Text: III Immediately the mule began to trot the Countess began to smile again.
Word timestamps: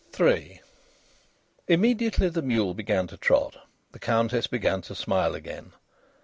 III 0.19 0.63
Immediately 1.67 2.27
the 2.29 2.41
mule 2.41 2.73
began 2.73 3.05
to 3.05 3.17
trot 3.17 3.57
the 3.91 3.99
Countess 3.99 4.47
began 4.47 4.81
to 4.81 4.95
smile 4.95 5.35
again. 5.35 5.73